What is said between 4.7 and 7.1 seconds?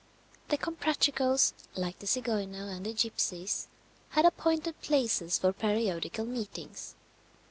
places for periodical meetings.